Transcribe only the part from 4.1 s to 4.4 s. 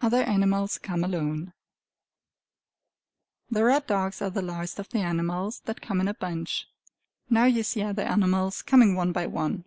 are the